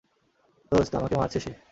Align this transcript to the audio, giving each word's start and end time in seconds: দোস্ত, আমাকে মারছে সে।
দোস্ত, 0.71 0.91
আমাকে 0.95 1.15
মারছে 1.15 1.39
সে। 1.39 1.51